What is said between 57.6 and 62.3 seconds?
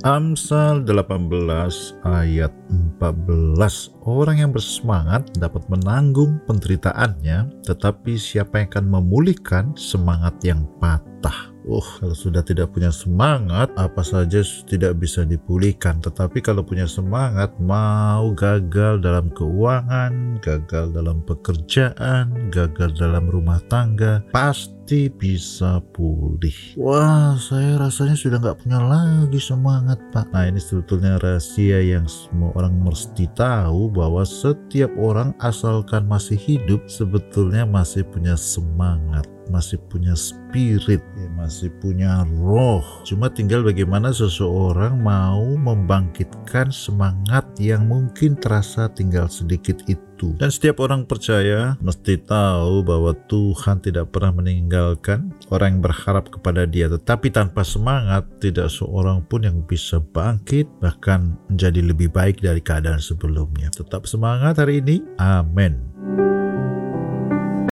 semangat, tidak seorang pun yang bisa bangkit, bahkan menjadi lebih